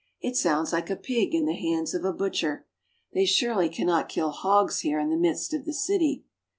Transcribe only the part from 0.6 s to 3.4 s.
like a pig in the hands of a butcher. They